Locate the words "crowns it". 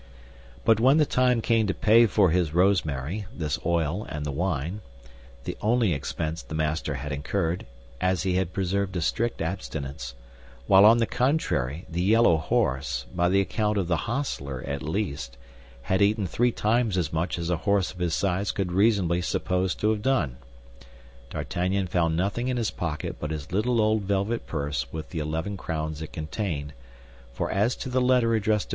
25.57-26.11